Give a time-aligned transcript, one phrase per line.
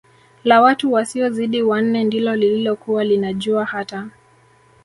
[0.43, 4.09] la watu wasiozidi wanne ndilo lililokuwa linajua hata